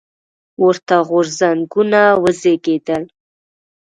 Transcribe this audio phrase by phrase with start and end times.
[0.65, 3.03] ورته غورځنګونه وزېږېدل.